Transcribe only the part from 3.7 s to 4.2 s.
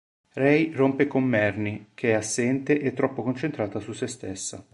su sé